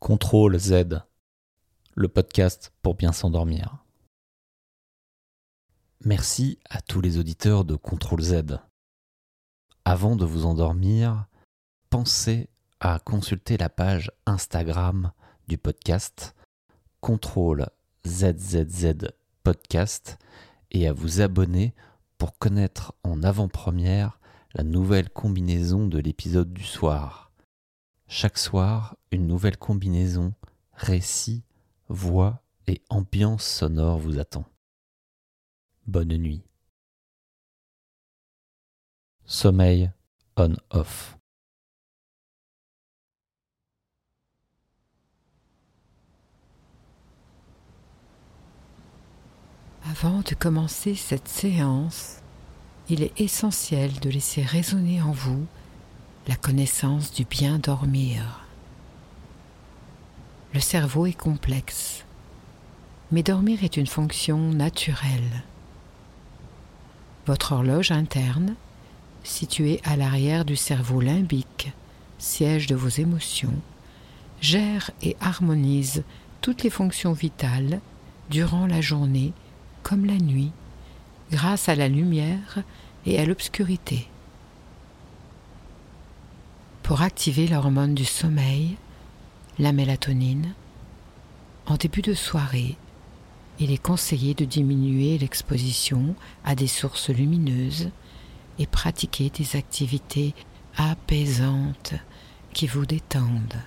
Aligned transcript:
Contrôle 0.00 0.56
Z, 0.60 1.02
le 1.96 2.08
podcast 2.08 2.72
pour 2.82 2.94
bien 2.94 3.10
s'endormir. 3.10 3.84
Merci 6.04 6.60
à 6.70 6.80
tous 6.80 7.00
les 7.00 7.18
auditeurs 7.18 7.64
de 7.64 7.74
Contrôle 7.74 8.22
Z. 8.22 8.60
Avant 9.84 10.14
de 10.14 10.24
vous 10.24 10.46
endormir, 10.46 11.26
pensez 11.90 12.48
à 12.78 13.00
consulter 13.00 13.56
la 13.56 13.68
page 13.68 14.12
Instagram 14.24 15.10
du 15.48 15.58
podcast 15.58 16.36
Contrôle 17.00 17.66
ZZZ 18.06 19.08
Podcast 19.42 20.16
et 20.70 20.86
à 20.86 20.92
vous 20.92 21.20
abonner 21.20 21.74
pour 22.18 22.38
connaître 22.38 22.94
en 23.02 23.24
avant-première 23.24 24.20
la 24.54 24.62
nouvelle 24.62 25.10
combinaison 25.10 25.88
de 25.88 25.98
l'épisode 25.98 26.52
du 26.52 26.64
soir. 26.64 27.27
Chaque 28.10 28.38
soir, 28.38 28.96
une 29.10 29.26
nouvelle 29.26 29.58
combinaison, 29.58 30.32
récit, 30.72 31.44
voix 31.90 32.42
et 32.66 32.80
ambiance 32.88 33.44
sonore 33.44 33.98
vous 33.98 34.18
attend. 34.18 34.46
Bonne 35.86 36.16
nuit. 36.16 36.42
Sommeil 39.26 39.92
on-off. 40.38 41.18
Avant 49.84 50.20
de 50.20 50.34
commencer 50.34 50.94
cette 50.94 51.28
séance, 51.28 52.22
il 52.88 53.02
est 53.02 53.20
essentiel 53.20 54.00
de 54.00 54.08
laisser 54.08 54.42
résonner 54.42 55.02
en 55.02 55.12
vous 55.12 55.46
la 56.28 56.36
connaissance 56.36 57.10
du 57.10 57.24
bien 57.24 57.58
dormir. 57.58 58.44
Le 60.52 60.60
cerveau 60.60 61.06
est 61.06 61.16
complexe, 61.16 62.04
mais 63.10 63.22
dormir 63.22 63.64
est 63.64 63.78
une 63.78 63.86
fonction 63.86 64.36
naturelle. 64.36 65.42
Votre 67.26 67.52
horloge 67.52 67.92
interne, 67.92 68.56
située 69.24 69.80
à 69.84 69.96
l'arrière 69.96 70.44
du 70.44 70.54
cerveau 70.54 71.00
limbique, 71.00 71.72
siège 72.18 72.66
de 72.66 72.74
vos 72.74 72.88
émotions, 72.88 73.54
gère 74.42 74.90
et 75.00 75.16
harmonise 75.20 76.04
toutes 76.42 76.62
les 76.62 76.70
fonctions 76.70 77.14
vitales 77.14 77.80
durant 78.28 78.66
la 78.66 78.82
journée 78.82 79.32
comme 79.82 80.04
la 80.04 80.18
nuit, 80.18 80.52
grâce 81.32 81.70
à 81.70 81.74
la 81.74 81.88
lumière 81.88 82.58
et 83.06 83.18
à 83.18 83.24
l'obscurité 83.24 84.08
pour 86.88 87.02
activer 87.02 87.46
l'hormone 87.46 87.94
du 87.94 88.06
sommeil, 88.06 88.78
la 89.58 89.72
mélatonine. 89.72 90.54
En 91.66 91.76
début 91.76 92.00
de 92.00 92.14
soirée, 92.14 92.78
il 93.58 93.70
est 93.70 93.82
conseillé 93.82 94.32
de 94.32 94.46
diminuer 94.46 95.18
l'exposition 95.18 96.14
à 96.46 96.54
des 96.54 96.66
sources 96.66 97.10
lumineuses 97.10 97.90
et 98.58 98.66
pratiquer 98.66 99.28
des 99.28 99.56
activités 99.56 100.34
apaisantes 100.78 101.92
qui 102.54 102.66
vous 102.66 102.86
détendent. 102.86 103.60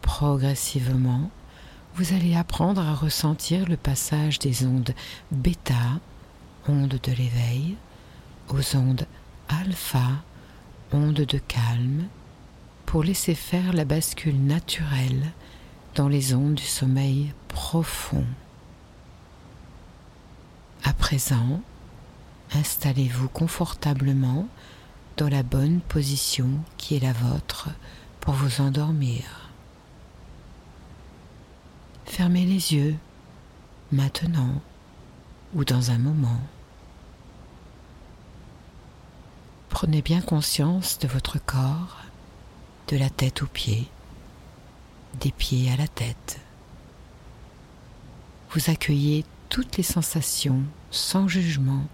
Progressivement, 0.00 1.30
vous 1.96 2.14
allez 2.14 2.36
apprendre 2.36 2.80
à 2.80 2.94
ressentir 2.94 3.68
le 3.68 3.76
passage 3.76 4.38
des 4.38 4.64
ondes 4.64 4.94
bêta, 5.30 6.00
ondes 6.66 6.98
de 7.02 7.12
l'éveil, 7.12 7.76
aux 8.48 8.76
ondes 8.78 9.06
alpha, 9.50 10.22
onde 10.92 11.22
de 11.22 11.38
calme 11.38 12.04
pour 12.86 13.02
laisser 13.02 13.34
faire 13.34 13.72
la 13.72 13.84
bascule 13.84 14.40
naturelle 14.40 15.32
dans 15.94 16.08
les 16.08 16.34
ondes 16.34 16.54
du 16.54 16.64
sommeil 16.64 17.32
profond. 17.48 18.24
À 20.84 20.92
présent, 20.92 21.60
installez-vous 22.52 23.28
confortablement 23.28 24.48
dans 25.16 25.28
la 25.28 25.42
bonne 25.42 25.80
position 25.80 26.48
qui 26.76 26.96
est 26.96 27.00
la 27.00 27.12
vôtre 27.12 27.68
pour 28.20 28.34
vous 28.34 28.60
endormir. 28.60 29.50
Fermez 32.06 32.46
les 32.46 32.74
yeux 32.74 32.96
maintenant 33.92 34.62
ou 35.54 35.64
dans 35.64 35.90
un 35.90 35.98
moment. 35.98 36.40
Prenez 39.68 40.02
bien 40.02 40.20
conscience 40.20 40.98
de 40.98 41.06
votre 41.06 41.38
corps, 41.38 41.98
de 42.88 42.96
la 42.96 43.10
tête 43.10 43.42
aux 43.42 43.46
pieds, 43.46 43.88
des 45.20 45.30
pieds 45.30 45.70
à 45.70 45.76
la 45.76 45.86
tête. 45.86 46.40
Vous 48.50 48.70
accueillez 48.70 49.24
toutes 49.50 49.76
les 49.76 49.82
sensations 49.82 50.62
sans 50.90 51.28
jugement, 51.28 51.84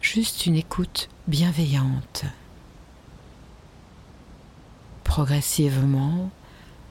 juste 0.00 0.44
une 0.46 0.56
écoute 0.56 1.08
bienveillante. 1.28 2.24
Progressivement, 5.04 6.30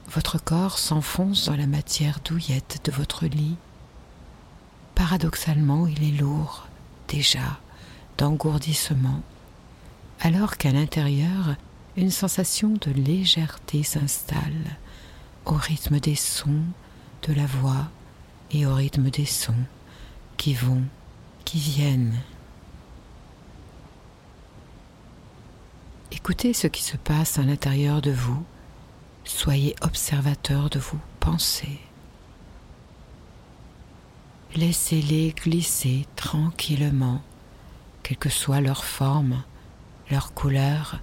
votre 0.08 0.42
corps 0.42 0.78
s'enfonce 0.78 1.46
dans 1.46 1.56
la 1.56 1.66
matière 1.66 2.20
douillette 2.24 2.80
de 2.84 2.92
votre 2.92 3.26
lit. 3.26 3.56
Paradoxalement, 4.94 5.86
il 5.86 6.02
est 6.02 6.18
lourd, 6.18 6.66
déjà, 7.08 7.60
d'engourdissement 8.18 9.22
alors 10.20 10.56
qu'à 10.58 10.70
l'intérieur, 10.70 11.56
une 11.96 12.10
sensation 12.10 12.74
de 12.80 12.90
légèreté 12.90 13.82
s'installe 13.82 14.76
au 15.46 15.54
rythme 15.54 15.98
des 15.98 16.14
sons 16.14 16.64
de 17.26 17.32
la 17.32 17.46
voix 17.46 17.88
et 18.50 18.66
au 18.66 18.74
rythme 18.74 19.10
des 19.10 19.24
sons 19.24 19.64
qui 20.36 20.54
vont, 20.54 20.82
qui 21.44 21.58
viennent. 21.58 22.18
Écoutez 26.12 26.52
ce 26.52 26.66
qui 26.66 26.82
se 26.82 26.96
passe 26.96 27.38
à 27.38 27.42
l'intérieur 27.42 28.02
de 28.02 28.10
vous, 28.10 28.44
soyez 29.24 29.74
observateur 29.80 30.68
de 30.68 30.78
vos 30.78 30.98
pensées. 31.18 31.80
Laissez-les 34.54 35.30
glisser 35.30 36.06
tranquillement, 36.16 37.22
quelle 38.02 38.18
que 38.18 38.28
soit 38.28 38.60
leur 38.60 38.84
forme, 38.84 39.42
leur 40.10 40.34
couleur, 40.34 41.00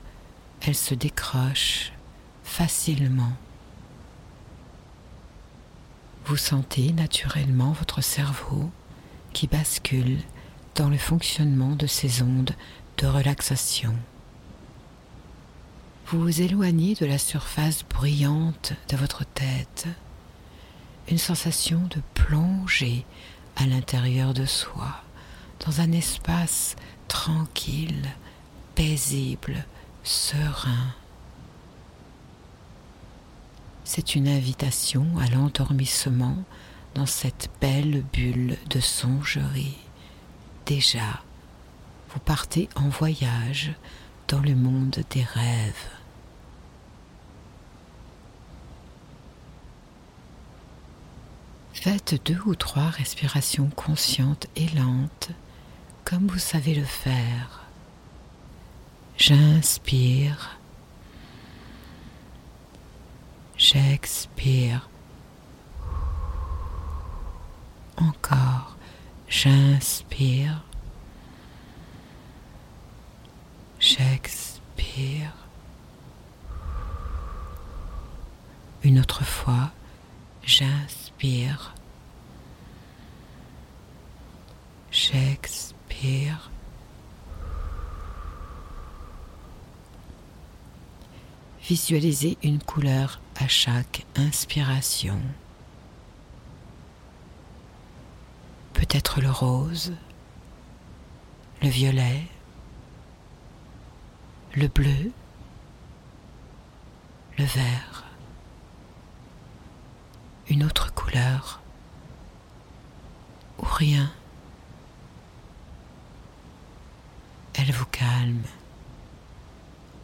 elles 0.62 0.76
se 0.76 0.94
décrochent 0.94 1.92
facilement. 2.44 3.34
Vous 6.26 6.38
sentez 6.38 6.92
naturellement 6.92 7.72
votre 7.72 8.02
cerveau 8.02 8.70
qui 9.34 9.48
bascule 9.48 10.20
dans 10.76 10.90
le 10.90 10.98
fonctionnement 10.98 11.76
de 11.76 11.88
ces 11.88 12.22
ondes 12.22 12.52
de 12.98 13.08
relaxation. 13.08 13.94
Vous 16.08 16.22
vous 16.22 16.42
éloignez 16.42 16.96
de 16.96 17.06
la 17.06 17.18
surface 17.18 17.84
brillante 17.84 18.74
de 18.90 18.98
votre 18.98 19.26
tête, 19.26 19.88
une 21.10 21.18
sensation 21.18 21.82
de 21.90 22.02
plonger 22.14 23.06
à 23.56 23.66
l'intérieur 23.66 24.34
de 24.34 24.46
soi, 24.46 25.04
dans 25.66 25.82
un 25.82 25.92
espace 25.92 26.76
tranquille, 27.08 28.10
paisible, 28.78 29.66
serein. 30.04 30.94
C'est 33.84 34.14
une 34.14 34.28
invitation 34.28 35.08
à 35.18 35.26
l'endormissement 35.32 36.38
dans 36.94 37.08
cette 37.08 37.50
belle 37.60 38.04
bulle 38.14 38.56
de 38.70 38.80
songerie. 38.80 39.80
Déjà, 40.68 41.24
vous 42.12 42.20
partez 42.20 42.70
en 42.76 42.88
voyage 42.88 43.74
dans 44.28 44.42
le 44.42 44.54
monde 44.54 45.00
des 45.10 45.24
rêves. 45.24 45.90
Faites 51.74 52.22
deux 52.28 52.42
ou 52.46 52.54
trois 52.54 52.92
respirations 52.92 53.72
conscientes 53.76 54.46
et 54.56 54.68
lentes, 54.76 55.32
comme 56.06 56.28
vous 56.28 56.38
savez 56.38 56.76
le 56.76 56.86
faire. 56.86 57.67
J'inspire. 59.18 60.60
J'expire. 63.58 64.88
Encore. 67.98 68.78
J'inspire. 69.28 70.62
J'expire. 73.80 75.34
Une 78.84 79.00
autre 79.00 79.24
fois. 79.24 79.72
J'inspire. 80.44 81.74
J'expire. 84.92 86.52
Visualisez 91.68 92.38
une 92.44 92.64
couleur 92.64 93.20
à 93.36 93.50
chaque 93.50 94.06
inspiration. 94.16 95.20
Peut-être 98.72 99.20
le 99.20 99.30
rose, 99.30 99.92
le 101.62 101.68
violet, 101.68 102.24
le 104.56 104.70
bleu, 104.70 105.12
le 107.38 107.44
vert, 107.44 108.06
une 110.48 110.64
autre 110.64 110.94
couleur 110.94 111.60
ou 113.60 113.66
rien. 113.66 114.10
Elle 117.56 117.74
vous 117.74 117.88
calme, 117.88 118.44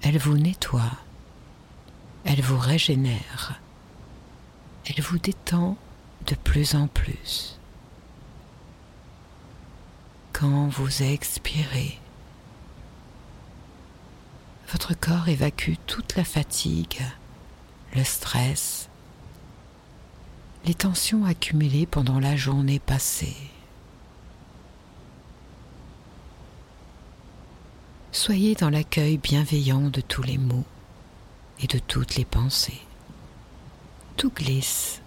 elle 0.01 0.17
vous 0.17 0.37
nettoie, 0.37 0.91
elle 2.25 2.41
vous 2.41 2.57
régénère, 2.57 3.59
elle 4.85 5.03
vous 5.03 5.17
détend 5.17 5.77
de 6.27 6.35
plus 6.35 6.75
en 6.75 6.87
plus. 6.87 7.59
Quand 10.31 10.67
vous 10.67 11.03
expirez, 11.03 11.99
votre 14.71 14.93
corps 14.93 15.27
évacue 15.27 15.75
toute 15.85 16.15
la 16.15 16.23
fatigue, 16.23 17.01
le 17.95 18.03
stress, 18.03 18.89
les 20.65 20.73
tensions 20.73 21.25
accumulées 21.25 21.85
pendant 21.85 22.19
la 22.19 22.35
journée 22.35 22.79
passée. 22.79 23.35
Soyez 28.11 28.55
dans 28.55 28.69
l'accueil 28.69 29.17
bienveillant 29.17 29.89
de 29.89 29.99
tous 29.99 30.23
les 30.23 30.37
mots 30.37 30.65
et 31.59 31.67
de 31.67 31.79
toutes 31.79 32.15
les 32.15 32.25
pensées. 32.25 32.81
Tout 34.17 34.31
glisse, 34.31 35.01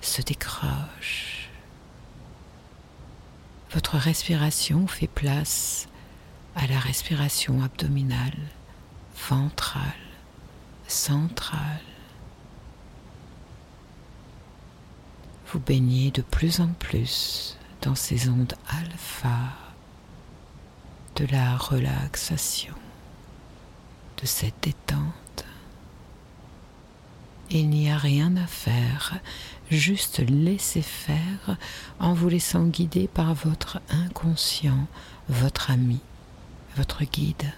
se 0.00 0.22
décroche. 0.22 1.50
Votre 3.72 3.96
respiration 3.96 4.86
fait 4.86 5.08
place 5.08 5.88
à 6.54 6.66
la 6.66 6.78
respiration 6.78 7.62
abdominale, 7.62 8.38
ventrale, 9.28 9.82
centrale. 10.86 11.80
Vous 15.52 15.58
baignez 15.60 16.10
de 16.10 16.22
plus 16.22 16.60
en 16.60 16.68
plus 16.68 17.56
dans 17.82 17.94
ces 17.94 18.28
ondes 18.28 18.54
alpha 18.68 19.52
de 21.16 21.26
la 21.26 21.56
relaxation, 21.56 22.74
de 24.20 24.26
cette 24.26 24.62
détente. 24.62 25.25
Il 27.50 27.70
n'y 27.70 27.90
a 27.90 27.96
rien 27.96 28.36
à 28.36 28.46
faire, 28.46 29.20
juste 29.70 30.18
laisser 30.18 30.82
faire 30.82 31.56
en 32.00 32.12
vous 32.12 32.28
laissant 32.28 32.64
guider 32.66 33.06
par 33.06 33.34
votre 33.34 33.80
inconscient, 33.88 34.88
votre 35.28 35.70
ami, 35.70 36.00
votre 36.76 37.04
guide. 37.04 37.52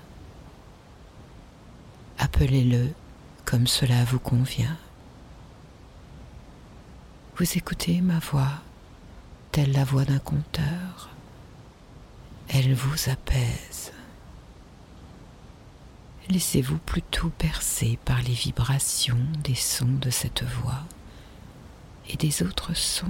Appelez-le 2.19 2.91
comme 3.45 3.67
cela 3.67 4.05
vous 4.05 4.19
convient. 4.19 4.77
Vous 7.37 7.57
écoutez 7.57 8.03
ma 8.03 8.19
voix, 8.19 8.61
telle 9.53 9.73
la 9.73 9.85
voix 9.85 10.05
d'un 10.05 10.19
conteur. 10.19 11.09
Elle 12.49 12.75
vous 12.75 13.09
apaise. 13.09 13.93
Laissez-vous 16.31 16.79
plutôt 16.79 17.31
percer 17.31 17.99
par 18.05 18.21
les 18.23 18.35
vibrations 18.35 19.19
des 19.45 19.55
sons 19.55 19.99
de 20.01 20.11
cette 20.11 20.45
voix 20.45 20.85
et 22.09 22.17
des 22.17 22.43
autres 22.43 22.75
sons 22.75 23.07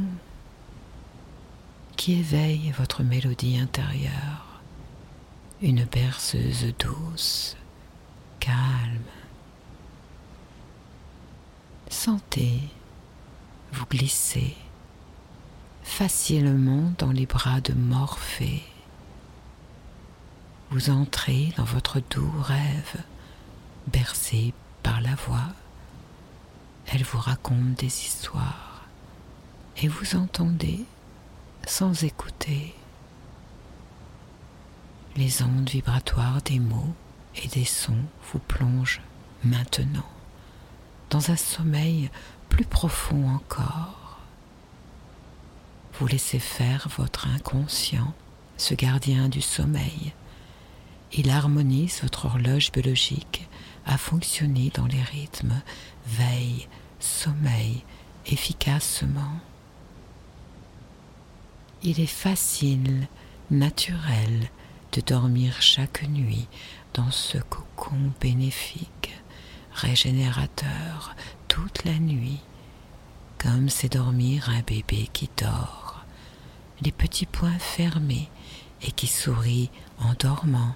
qui 1.97 2.13
éveillent 2.21 2.73
votre 2.79 3.03
mélodie 3.03 3.59
intérieure, 3.59 4.63
une 5.61 5.85
berceuse 5.85 6.73
douce, 6.79 7.57
calme. 8.39 9.03
Sentez 11.91 12.61
vous 13.73 13.87
glissez 13.87 14.55
facilement 15.83 16.93
dans 16.99 17.13
les 17.13 17.27
bras 17.27 17.61
de 17.61 17.73
Morphée. 17.73 18.63
Vous 20.71 20.91
entrez 20.91 21.53
dans 21.57 21.65
votre 21.65 22.01
doux 22.11 22.33
rêve, 22.41 22.97
bercé 23.87 24.53
par 24.83 25.01
la 25.01 25.15
voix. 25.15 25.49
Elle 26.87 27.05
vous 27.05 27.19
raconte 27.19 27.75
des 27.75 27.87
histoires 27.87 28.85
et 29.79 29.89
vous 29.89 30.17
entendez 30.17 30.85
sans 31.67 32.05
écouter 32.05 32.75
les 35.17 35.43
ondes 35.43 35.69
vibratoires 35.69 36.43
des 36.43 36.59
mots 36.59 36.95
et 37.35 37.49
des 37.49 37.65
sons 37.65 38.05
vous 38.31 38.39
plongent 38.39 39.01
maintenant 39.45 40.07
dans 41.11 41.31
un 41.31 41.37
sommeil 41.37 42.11
plus 42.49 42.65
profond 42.65 43.29
encore. 43.29 44.19
Vous 45.95 46.07
laissez 46.07 46.39
faire 46.39 46.89
votre 46.97 47.27
inconscient, 47.27 48.15
ce 48.57 48.75
gardien 48.75 49.29
du 49.29 49.41
sommeil. 49.41 50.13
Il 51.13 51.31
harmonise 51.31 52.03
votre 52.03 52.27
horloge 52.27 52.71
biologique 52.71 53.49
à 53.87 53.97
fonctionner 53.97 54.71
dans 54.75 54.87
les 54.87 55.03
rythmes 55.03 55.63
veille, 56.07 56.69
sommeil, 57.01 57.83
efficacement. 58.27 59.41
Il 61.83 62.01
est 62.01 62.07
facile, 62.07 63.09
naturel 63.51 64.51
de 64.93 65.01
dormir 65.01 65.63
chaque 65.63 66.07
nuit 66.09 66.47
dans 66.95 67.11
ce 67.11 67.39
cocon 67.39 68.13
bénéfique, 68.21 69.15
régénérateur, 69.73 71.15
toute 71.47 71.85
la 71.85 71.99
nuit, 71.99 72.41
comme 73.39 73.69
c'est 73.69 73.93
dormir 73.93 74.51
un 74.51 74.61
bébé 74.61 75.09
qui 75.13 75.31
dort, 75.37 76.05
les 76.83 76.93
petits 76.93 77.27
poings 77.27 77.59
fermés 77.59 78.29
et 78.83 78.91
qui 78.93 79.07
sourit 79.07 79.71
en 80.01 80.13
dormant. 80.19 80.75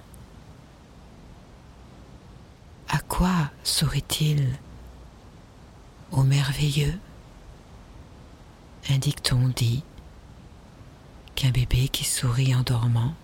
À 2.93 3.01
quoi 3.01 3.51
sourit-il 3.65 4.47
Au 6.13 6.23
merveilleux 6.23 6.97
Un 8.89 8.99
dicton 8.99 9.51
dit 9.57 9.83
qu'un 11.35 11.51
bébé 11.51 11.89
qui 11.89 12.05
sourit 12.05 12.55
en 12.55 12.61
dormant, 12.63 13.15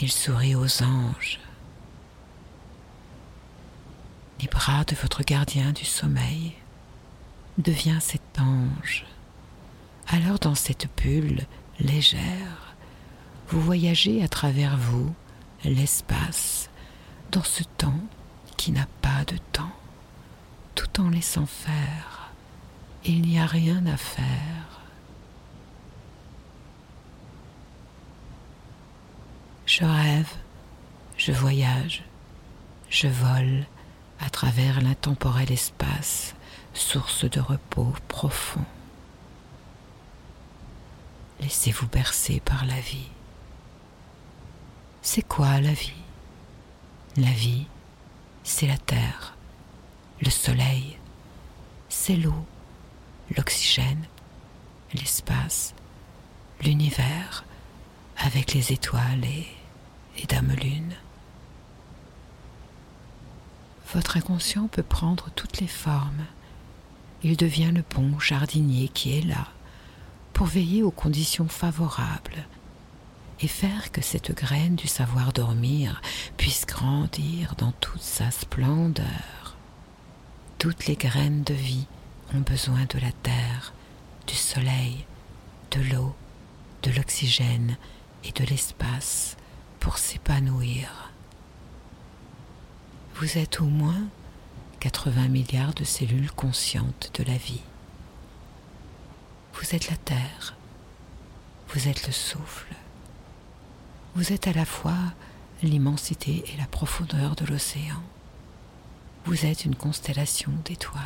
il 0.00 0.12
sourit 0.12 0.54
aux 0.54 0.82
anges 0.82 1.40
les 4.40 4.48
bras 4.48 4.84
de 4.84 4.94
votre 4.94 5.22
gardien 5.22 5.72
du 5.72 5.86
sommeil, 5.86 6.52
devient 7.56 7.98
cet 8.00 8.38
ange. 8.38 9.06
Alors 10.08 10.38
dans 10.38 10.54
cette 10.54 10.86
bulle 11.00 11.46
légère, 11.80 12.74
vous 13.48 13.60
voyagez 13.60 14.22
à 14.22 14.28
travers 14.28 14.76
vous 14.76 15.14
l'espace, 15.64 16.68
dans 17.30 17.42
ce 17.42 17.62
temps 17.78 18.00
qui 18.56 18.72
n'a 18.72 18.86
pas 19.02 19.24
de 19.26 19.36
temps, 19.52 19.72
tout 20.74 21.00
en 21.00 21.10
laissant 21.10 21.46
faire. 21.46 22.30
Il 23.04 23.22
n'y 23.22 23.38
a 23.38 23.46
rien 23.46 23.84
à 23.86 23.96
faire. 23.96 24.80
Je 29.66 29.84
rêve, 29.84 30.30
je 31.16 31.32
voyage, 31.32 32.04
je 32.90 33.08
vole, 33.08 33.66
à 34.20 34.30
travers 34.30 34.80
l'intemporel 34.80 35.50
espace, 35.50 36.34
source 36.74 37.24
de 37.24 37.40
repos 37.40 37.92
profond. 38.08 38.64
Laissez-vous 41.40 41.88
bercer 41.88 42.40
par 42.40 42.64
la 42.64 42.80
vie. 42.80 43.08
C'est 45.02 45.26
quoi 45.26 45.60
la 45.60 45.72
vie? 45.72 45.92
La 47.16 47.30
vie, 47.30 47.66
c'est 48.44 48.66
la 48.66 48.76
terre, 48.76 49.36
le 50.20 50.30
soleil, 50.30 50.98
c'est 51.88 52.14
l'eau, 52.14 52.46
l'oxygène, 53.36 54.04
l'espace, 54.92 55.74
l'univers, 56.62 57.44
avec 58.18 58.52
les 58.52 58.72
étoiles 58.72 59.24
et 59.24 59.46
les 60.18 60.26
dames 60.26 60.52
lunes. 60.52 60.94
Votre 63.94 64.18
inconscient 64.18 64.68
peut 64.68 64.82
prendre 64.82 65.30
toutes 65.34 65.60
les 65.60 65.66
formes. 65.66 66.26
Il 67.22 67.36
devient 67.36 67.72
le 67.74 67.82
bon 67.94 68.18
jardinier 68.18 68.88
qui 68.88 69.18
est 69.18 69.26
là 69.26 69.48
pour 70.32 70.46
veiller 70.46 70.82
aux 70.82 70.90
conditions 70.90 71.48
favorables 71.48 72.46
faire 73.48 73.92
que 73.92 74.02
cette 74.02 74.32
graine 74.32 74.76
du 74.76 74.86
savoir 74.86 75.32
dormir 75.32 76.02
puisse 76.36 76.66
grandir 76.66 77.54
dans 77.56 77.72
toute 77.72 78.02
sa 78.02 78.30
splendeur. 78.30 79.56
Toutes 80.58 80.86
les 80.86 80.96
graines 80.96 81.42
de 81.42 81.54
vie 81.54 81.86
ont 82.34 82.40
besoin 82.40 82.84
de 82.88 82.98
la 82.98 83.12
terre, 83.12 83.74
du 84.26 84.34
soleil, 84.34 85.04
de 85.70 85.80
l'eau, 85.92 86.14
de 86.82 86.90
l'oxygène 86.90 87.76
et 88.24 88.32
de 88.32 88.44
l'espace 88.44 89.36
pour 89.80 89.98
s'épanouir. 89.98 91.12
Vous 93.16 93.38
êtes 93.38 93.60
au 93.60 93.66
moins 93.66 94.08
80 94.80 95.28
milliards 95.28 95.74
de 95.74 95.84
cellules 95.84 96.32
conscientes 96.32 97.10
de 97.14 97.24
la 97.24 97.36
vie. 97.36 97.62
Vous 99.54 99.74
êtes 99.74 99.88
la 99.88 99.96
terre, 99.96 100.56
vous 101.68 101.88
êtes 101.88 102.06
le 102.06 102.12
souffle, 102.12 102.74
vous 104.14 104.32
êtes 104.32 104.46
à 104.46 104.52
la 104.52 104.64
fois 104.64 105.12
l'immensité 105.62 106.44
et 106.52 106.56
la 106.56 106.66
profondeur 106.66 107.34
de 107.36 107.46
l'océan. 107.46 108.02
Vous 109.24 109.46
êtes 109.46 109.64
une 109.64 109.74
constellation 109.74 110.52
d'étoiles. 110.64 111.00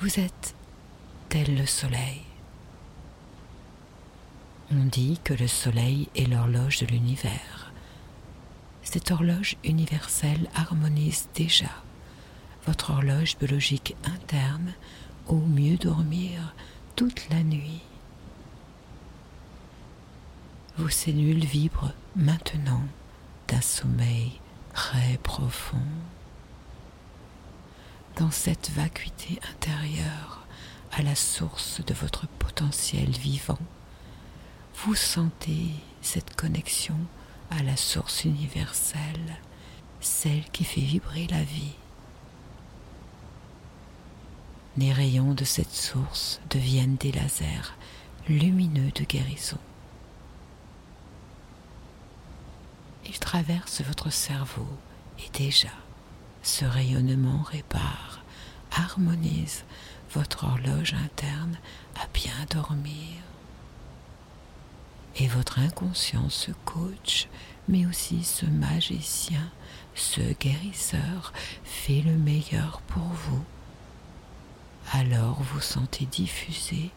Vous 0.00 0.18
êtes 0.18 0.54
tel 1.28 1.56
le 1.56 1.66
soleil. 1.66 2.22
On 4.72 4.84
dit 4.84 5.20
que 5.22 5.34
le 5.34 5.46
soleil 5.46 6.08
est 6.16 6.26
l'horloge 6.26 6.78
de 6.78 6.86
l'univers. 6.86 7.72
Cette 8.82 9.10
horloge 9.10 9.56
universelle 9.64 10.48
harmonise 10.54 11.28
déjà 11.34 11.70
votre 12.66 12.90
horloge 12.90 13.36
biologique 13.38 13.96
interne 14.04 14.72
au 15.26 15.36
mieux 15.36 15.76
dormir 15.76 16.54
toute 16.96 17.28
la 17.30 17.42
nuit. 17.42 17.82
Vos 20.78 20.88
cellules 20.88 21.44
vibrent 21.44 21.92
maintenant 22.16 22.80
d'un 23.48 23.60
sommeil 23.60 24.40
très 24.72 25.18
profond. 25.22 25.76
Dans 28.16 28.30
cette 28.30 28.70
vacuité 28.70 29.38
intérieure 29.52 30.46
à 30.90 31.02
la 31.02 31.14
source 31.14 31.84
de 31.84 31.92
votre 31.92 32.26
potentiel 32.38 33.10
vivant, 33.10 33.58
vous 34.76 34.94
sentez 34.94 35.68
cette 36.00 36.34
connexion 36.36 36.96
à 37.50 37.62
la 37.62 37.76
source 37.76 38.24
universelle, 38.24 39.36
celle 40.00 40.44
qui 40.52 40.64
fait 40.64 40.80
vibrer 40.80 41.26
la 41.26 41.42
vie. 41.42 41.74
Les 44.78 44.92
rayons 44.94 45.34
de 45.34 45.44
cette 45.44 45.74
source 45.74 46.40
deviennent 46.48 46.96
des 46.96 47.12
lasers 47.12 47.74
lumineux 48.26 48.90
de 48.94 49.04
guérison. 49.04 49.58
Ils 53.12 53.18
traversent 53.18 53.82
votre 53.82 54.10
cerveau 54.10 54.66
et 55.18 55.30
déjà 55.38 55.68
ce 56.42 56.64
rayonnement 56.64 57.42
répare, 57.42 58.20
harmonise 58.72 59.64
votre 60.12 60.44
horloge 60.44 60.94
interne 60.94 61.58
à 61.96 62.06
bien 62.14 62.32
dormir. 62.50 63.20
Et 65.16 65.28
votre 65.28 65.58
inconscient, 65.58 66.30
ce 66.30 66.52
coach, 66.64 67.28
mais 67.68 67.84
aussi 67.84 68.24
ce 68.24 68.46
magicien, 68.46 69.50
ce 69.94 70.20
guérisseur, 70.40 71.34
fait 71.64 72.00
le 72.00 72.16
meilleur 72.16 72.80
pour 72.88 73.04
vous 73.04 73.44
alors 74.90 75.40
vous 75.42 75.60
sentez 75.60 76.06
diffuser 76.06 76.90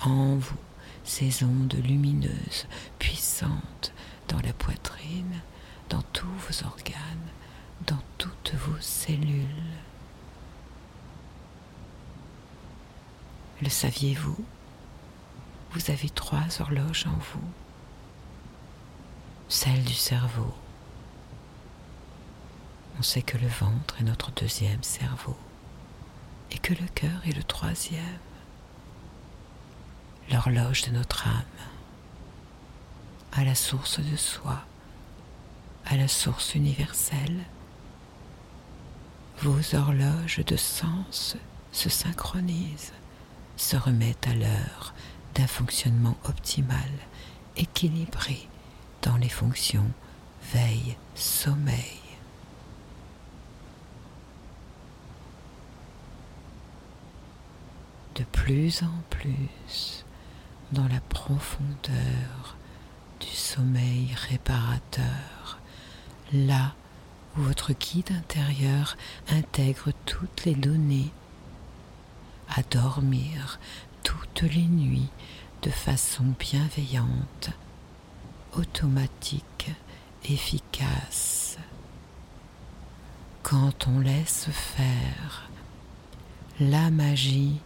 en 0.00 0.36
vous 0.36 0.58
ces 1.04 1.42
ondes 1.42 1.74
lumineuses, 1.84 2.66
puissantes, 2.98 3.92
dans 4.28 4.38
la 4.40 4.52
poitrine, 4.52 5.40
vos 6.40 6.66
organes, 6.66 7.28
dans 7.86 8.02
toutes 8.18 8.54
vos 8.54 8.80
cellules. 8.80 9.46
Le 13.62 13.68
saviez-vous? 13.68 14.44
Vous 15.72 15.90
avez 15.90 16.10
trois 16.10 16.60
horloges 16.60 17.06
en 17.06 17.18
vous. 17.18 17.50
Celle 19.48 19.84
du 19.84 19.94
cerveau. 19.94 20.54
On 22.98 23.02
sait 23.02 23.22
que 23.22 23.38
le 23.38 23.48
ventre 23.48 23.96
est 24.00 24.04
notre 24.04 24.30
deuxième 24.32 24.82
cerveau 24.82 25.36
et 26.50 26.58
que 26.58 26.74
le 26.74 26.86
cœur 26.94 27.26
est 27.26 27.36
le 27.36 27.42
troisième, 27.42 28.18
l'horloge 30.30 30.82
de 30.82 30.90
notre 30.90 31.26
âme, 31.28 31.44
à 33.32 33.44
la 33.44 33.54
source 33.54 34.00
de 34.00 34.16
soi, 34.16 34.64
à 35.86 35.96
la 35.96 36.08
source 36.08 36.54
universelle. 36.54 37.44
Vos 39.42 39.74
horloges 39.74 40.44
de 40.46 40.56
sens 40.56 41.36
se 41.72 41.88
synchronisent, 41.88 42.92
se 43.56 43.76
remettent 43.76 44.26
à 44.28 44.34
l'heure 44.34 44.94
d'un 45.34 45.46
fonctionnement 45.46 46.16
optimal, 46.24 46.90
équilibré 47.56 48.48
dans 49.02 49.16
les 49.16 49.28
fonctions 49.28 49.90
veille, 50.52 50.96
sommeil. 51.14 52.00
de 58.20 58.24
plus 58.24 58.82
en 58.82 59.02
plus 59.08 60.04
dans 60.72 60.86
la 60.88 61.00
profondeur 61.00 62.56
du 63.20 63.28
sommeil 63.28 64.14
réparateur, 64.28 65.59
là 66.32 66.74
où 67.36 67.42
votre 67.42 67.72
guide 67.72 68.10
intérieur 68.12 68.96
intègre 69.28 69.92
toutes 70.06 70.44
les 70.44 70.54
données 70.54 71.10
à 72.48 72.62
dormir 72.62 73.58
toutes 74.02 74.42
les 74.42 74.64
nuits 74.64 75.08
de 75.62 75.70
façon 75.70 76.24
bienveillante, 76.38 77.50
automatique, 78.54 79.70
efficace. 80.24 81.58
Quand 83.42 83.86
on 83.88 84.00
laisse 84.00 84.48
faire, 84.50 85.48
la 86.58 86.90
magie 86.90 87.60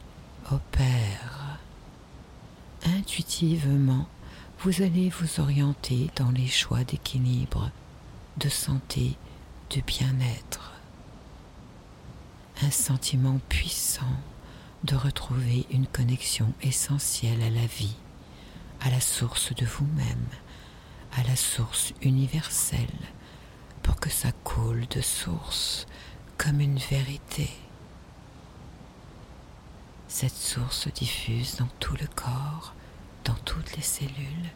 opère. 0.50 1.58
Intuitivement, 2.84 4.06
vous 4.60 4.82
allez 4.82 5.10
vous 5.10 5.40
orienter 5.40 6.10
dans 6.16 6.30
les 6.30 6.46
choix 6.46 6.84
d'équilibre, 6.84 7.70
de 8.38 8.48
santé, 8.48 9.16
de 9.70 9.80
bien-être. 9.80 10.72
Un 12.62 12.70
sentiment 12.70 13.40
puissant 13.48 14.16
de 14.84 14.96
retrouver 14.96 15.66
une 15.70 15.86
connexion 15.86 16.52
essentielle 16.62 17.42
à 17.42 17.50
la 17.50 17.66
vie, 17.66 17.96
à 18.80 18.90
la 18.90 19.00
source 19.00 19.54
de 19.54 19.64
vous-même, 19.64 20.28
à 21.16 21.22
la 21.24 21.36
source 21.36 21.92
universelle, 22.02 22.88
pour 23.82 23.96
que 23.96 24.10
ça 24.10 24.32
coule 24.44 24.86
de 24.88 25.00
source 25.00 25.86
comme 26.36 26.60
une 26.60 26.78
vérité 26.78 27.50
cette 30.14 30.36
source 30.36 30.86
diffuse 30.86 31.56
dans 31.56 31.68
tout 31.80 31.96
le 32.00 32.06
corps, 32.06 32.72
dans 33.24 33.34
toutes 33.44 33.74
les 33.74 33.82
cellules. 33.82 34.48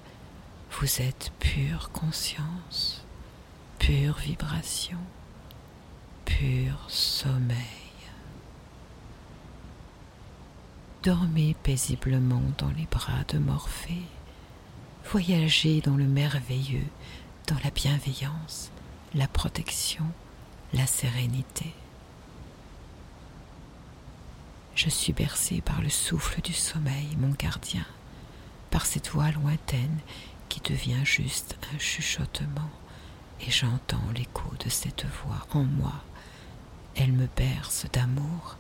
Vous 0.71 1.03
êtes 1.03 1.33
pure 1.41 1.91
conscience, 1.91 3.05
pure 3.79 4.17
vibration, 4.19 4.99
pur 6.25 6.85
sommeil. 6.89 7.57
Dormez 11.03 11.55
paisiblement 11.63 12.43
dans 12.59 12.71
les 12.71 12.87
bras 12.91 13.25
de 13.29 13.39
Morphée. 13.39 14.03
Voyagez 15.11 15.81
dans 15.81 15.97
le 15.97 16.05
merveilleux, 16.05 16.87
dans 17.47 17.57
la 17.65 17.71
bienveillance, 17.71 18.71
la 19.15 19.29
protection, 19.29 20.05
la 20.75 20.87
sérénité. 20.87 21.73
Je 24.75 24.91
suis 24.91 25.13
bercé 25.13 25.61
par 25.61 25.81
le 25.81 25.89
souffle 25.89 26.41
du 26.41 26.53
sommeil, 26.53 27.17
mon 27.17 27.31
gardien, 27.31 27.87
par 28.71 28.87
cette 28.87 29.09
voix 29.09 29.31
lointaine 29.31 29.99
qui 30.49 30.61
devient 30.61 31.05
juste 31.05 31.57
un 31.75 31.79
chuchotement, 31.79 32.71
et 33.41 33.51
j'entends 33.51 34.11
l'écho 34.15 34.51
de 34.65 34.69
cette 34.69 35.07
voix 35.07 35.47
en 35.53 35.65
moi. 35.65 35.95
Elle 36.97 37.13
me 37.13 37.27
berce 37.37 37.87
d'amour, 37.93 38.57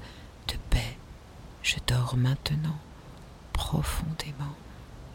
de 0.49 0.55
paix. 0.71 0.97
Je 1.63 1.77
dors 1.87 2.17
maintenant, 2.17 2.79
profondément, 3.53 4.55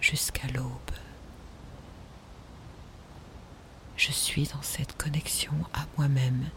jusqu'à 0.01 0.48
l'aube. 0.48 0.70
Je 3.96 4.12
suis 4.12 4.48
dans 4.48 4.62
cette 4.62 4.98
connexion 4.98 5.53
à 5.74 5.86
moi-même, 5.98 6.50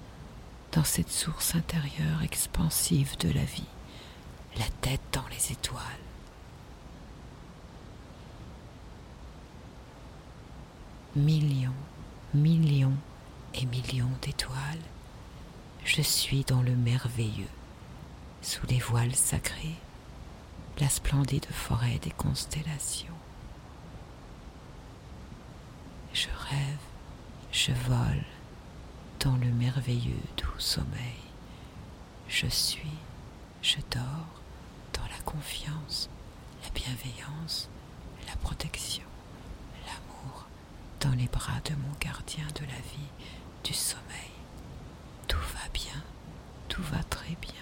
dans 0.73 0.85
cette 0.85 1.11
source 1.11 1.55
intérieure 1.55 2.23
expansive 2.23 3.17
de 3.19 3.31
la 3.31 3.45
vie 3.45 3.67
la 4.59 4.67
tête 4.81 5.01
dans 5.13 5.27
les 5.31 5.53
étoiles. 5.53 5.83
Millions, 11.15 11.73
millions 12.37 12.97
et 13.55 13.67
millions 13.67 14.13
d'étoiles, 14.23 14.85
je 15.85 16.03
suis 16.03 16.45
dans 16.45 16.63
le 16.63 16.77
merveilleux, 16.77 17.49
sous 18.43 18.67
les 18.67 18.79
voiles 18.79 19.15
sacrés, 19.15 19.77
la 20.79 20.89
splendide 20.89 21.47
forêt 21.47 21.99
des 22.03 22.11
constellations. 22.11 23.15
Je 26.13 26.29
rêve, 26.29 26.79
je 27.53 27.73
vole 27.73 28.25
dans 29.21 29.37
le 29.37 29.51
merveilleux 29.53 30.23
doux 30.37 30.59
sommeil. 30.59 31.23
Je 32.29 32.47
suis, 32.47 32.99
je 33.63 33.77
dors 33.91 34.43
dans 34.93 35.09
la 35.11 35.23
confiance, 35.25 36.11
la 36.63 36.71
bienveillance, 36.71 37.69
la 38.29 38.37
protection, 38.37 39.06
dans 41.01 41.11
les 41.13 41.27
bras 41.29 41.61
de 41.65 41.73
mon 41.73 41.93
gardien 42.01 42.47
de 42.55 42.63
la 42.63 42.81
vie, 42.93 43.11
du 43.65 43.73
sommeil. 43.73 44.03
Tout 45.29 45.39
va 45.39 45.69
bien, 45.73 46.03
tout 46.69 46.83
va 46.83 47.03
très 47.05 47.37
bien. 47.41 47.53